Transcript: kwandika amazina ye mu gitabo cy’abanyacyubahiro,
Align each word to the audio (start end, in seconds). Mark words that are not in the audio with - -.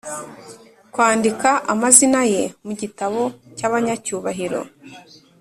kwandika 0.93 1.49
amazina 1.73 2.21
ye 2.33 2.43
mu 2.65 2.73
gitabo 2.81 3.21
cy’abanyacyubahiro, 3.57 4.61